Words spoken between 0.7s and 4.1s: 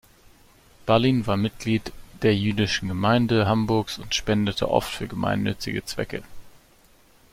Ballin war Mitglied der jüdischen Gemeinde Hamburgs